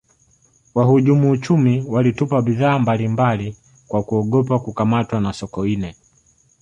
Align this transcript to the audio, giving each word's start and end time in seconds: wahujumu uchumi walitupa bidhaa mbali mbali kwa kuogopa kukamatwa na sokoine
wahujumu 0.75 1.31
uchumi 1.31 1.85
walitupa 1.87 2.41
bidhaa 2.41 2.79
mbali 2.79 3.07
mbali 3.07 3.55
kwa 3.87 4.03
kuogopa 4.03 4.59
kukamatwa 4.59 5.21
na 5.21 5.33
sokoine 5.33 5.95